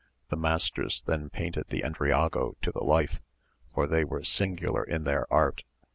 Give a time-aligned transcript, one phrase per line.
[0.29, 3.21] The masters then painted the Endriago to the life
[3.71, 5.63] for they were singular in their art.